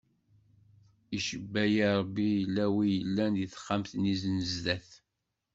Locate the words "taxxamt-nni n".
3.53-4.37